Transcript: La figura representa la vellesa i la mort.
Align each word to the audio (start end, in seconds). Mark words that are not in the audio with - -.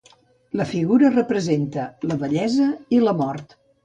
La 0.59 0.65
figura 0.69 1.11
representa 1.15 1.83
la 2.13 2.17
vellesa 2.23 2.71
i 2.97 3.03
la 3.05 3.15
mort. 3.21 3.55